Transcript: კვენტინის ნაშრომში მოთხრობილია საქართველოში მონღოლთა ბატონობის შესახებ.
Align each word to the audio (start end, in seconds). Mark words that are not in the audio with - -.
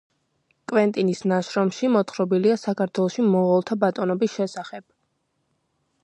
კვენტინის 0.69 1.19
ნაშრომში 1.31 1.89
მოთხრობილია 1.95 2.55
საქართველოში 2.61 3.25
მონღოლთა 3.35 3.77
ბატონობის 3.83 4.33
შესახებ. 4.39 4.87